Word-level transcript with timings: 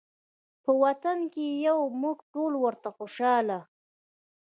په 0.63 0.71
وطن 0.83 1.17
کې 1.33 1.45
یو 1.67 1.79
موږ 2.01 2.17
ټول 2.33 2.53
ورته 2.63 2.89
خوشحاله 2.97 3.59